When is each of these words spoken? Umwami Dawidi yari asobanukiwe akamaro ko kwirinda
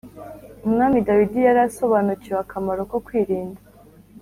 Umwami 0.65 0.97
Dawidi 1.07 1.39
yari 1.47 1.59
asobanukiwe 1.67 2.37
akamaro 2.43 2.81
ko 2.91 2.97
kwirinda 3.05 3.61